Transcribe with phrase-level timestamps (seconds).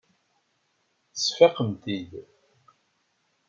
[1.13, 2.11] Tesfaqemt-tt-id.